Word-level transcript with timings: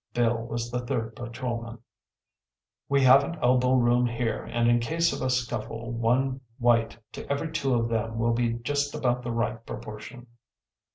‚ÄĚ 0.01 0.13
(Bill 0.15 0.47
was 0.47 0.71
the 0.71 0.79
third 0.83 1.15
patrolman.) 1.15 1.77
“We 2.89 3.01
haven’t 3.03 3.35
elbow 3.39 3.73
room 3.75 4.07
here, 4.07 4.43
and 4.45 4.67
in 4.67 4.79
case 4.79 5.13
of 5.13 5.21
a 5.21 5.29
scuffle 5.29 5.91
one 5.91 6.41
white 6.57 6.97
to 7.11 7.31
every 7.31 7.51
two 7.51 7.75
of 7.75 7.87
them 7.87 8.17
will 8.17 8.33
be 8.33 8.53
just 8.53 8.95
about 8.95 9.21
the 9.21 9.31
right 9.31 9.63
proportion. 9.63 10.25